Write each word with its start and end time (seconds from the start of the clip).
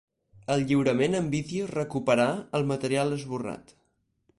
El 0.53 0.63
lliurament 0.71 1.19
en 1.19 1.29
vídeo 1.35 1.69
recuperà 1.75 2.27
el 2.61 2.69
material 2.75 3.19
esborrat. 3.23 3.81